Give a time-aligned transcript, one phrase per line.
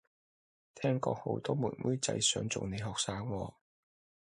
[0.73, 3.53] 聽講好多妹妹仔想做你學生喎